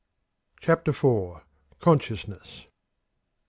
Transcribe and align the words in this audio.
CHAPTER 0.61 0.89
IV. 0.89 1.41
Consciousness. 1.79 2.65